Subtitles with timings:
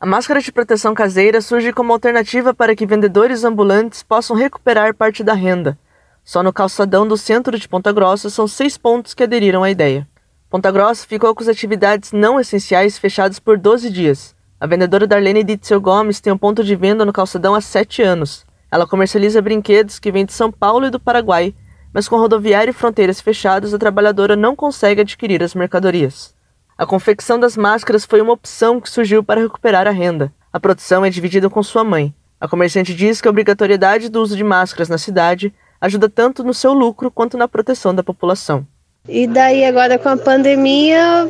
[0.00, 5.24] A máscara de proteção caseira surge como alternativa para que vendedores ambulantes possam recuperar parte
[5.24, 5.76] da renda.
[6.22, 10.06] Só no calçadão do centro de Ponta Grossa são seis pontos que aderiram à ideia.
[10.48, 14.36] Ponta Grossa ficou com as atividades não essenciais fechadas por 12 dias.
[14.60, 18.46] A vendedora Darlene Ditzel Gomes tem um ponto de venda no calçadão há sete anos.
[18.70, 21.52] Ela comercializa brinquedos que vêm de São Paulo e do Paraguai,
[21.92, 26.37] mas com rodoviária e fronteiras fechadas, a trabalhadora não consegue adquirir as mercadorias.
[26.78, 30.32] A confecção das máscaras foi uma opção que surgiu para recuperar a renda.
[30.52, 32.14] A produção é dividida com sua mãe.
[32.40, 36.54] A comerciante diz que a obrigatoriedade do uso de máscaras na cidade ajuda tanto no
[36.54, 38.64] seu lucro quanto na proteção da população.
[39.08, 41.28] E daí agora com a pandemia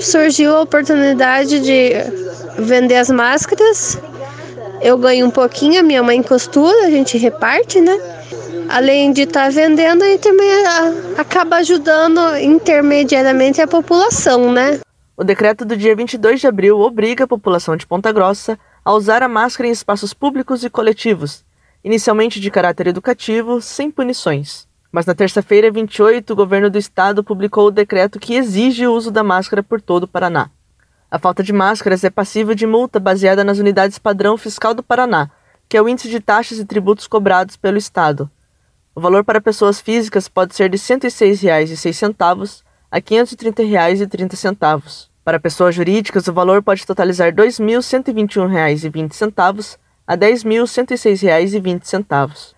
[0.00, 1.92] surgiu a oportunidade de
[2.58, 3.98] vender as máscaras.
[4.80, 7.92] Eu ganho um pouquinho, a minha mãe costura, a gente reparte, né?
[8.72, 10.48] Além de estar tá vendendo, e também
[11.18, 14.80] acaba ajudando intermediariamente a população, né?
[15.14, 19.22] O decreto do dia 22 de abril obriga a população de Ponta Grossa a usar
[19.22, 21.44] a máscara em espaços públicos e coletivos,
[21.84, 24.66] inicialmente de caráter educativo, sem punições.
[24.90, 29.10] Mas na terça-feira, 28, o governo do estado publicou o decreto que exige o uso
[29.10, 30.50] da máscara por todo o Paraná.
[31.10, 35.30] A falta de máscaras é passível de multa baseada nas unidades padrão fiscal do Paraná,
[35.68, 38.30] que é o índice de taxas e tributos cobrados pelo estado.
[38.94, 45.08] O valor para pessoas físicas pode ser de R$ 106,06 a R$ 530,30.
[45.24, 52.54] Para pessoas jurídicas, o valor pode totalizar R$ 2.121,20 a R$ 10.106,20.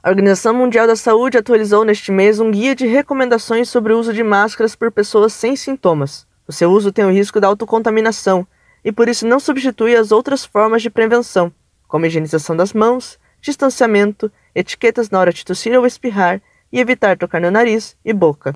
[0.00, 4.12] A Organização Mundial da Saúde atualizou neste mês um guia de recomendações sobre o uso
[4.12, 6.24] de máscaras por pessoas sem sintomas.
[6.46, 8.46] O seu uso tem o risco da autocontaminação
[8.84, 11.50] e por isso não substitui as outras formas de prevenção,
[11.88, 16.40] como a higienização das mãos, distanciamento etiquetas na hora de tossir ou espirrar
[16.72, 18.54] e evitar tocar no nariz e boca.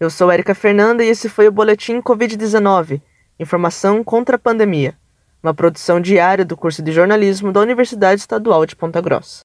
[0.00, 3.00] Eu sou Erika Fernanda e esse foi o Boletim Covid-19
[3.38, 4.94] Informação contra a Pandemia,
[5.42, 9.40] uma produção diária do curso de jornalismo da Universidade Estadual de Ponta Grossa.